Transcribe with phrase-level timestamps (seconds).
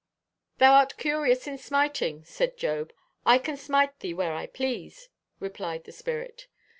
[0.57, 2.91] 'Thou art curious in smiting,' said Job.
[3.23, 6.47] 'I can smite thee where I please,' replied the spirit.